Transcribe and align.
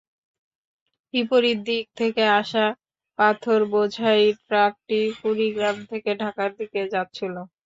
বিপরীত 1.13 1.59
দিক 1.67 1.85
থেকে 1.99 2.23
আসা 2.39 2.65
পাথরবোঝাই 3.19 4.23
ট্রাকটি 4.41 4.99
কুড়িগ্রাম 5.19 5.77
থেকে 5.91 6.11
ঢাকার 6.21 6.49
দিকে 6.59 6.81
যাচ্ছিল। 6.93 7.35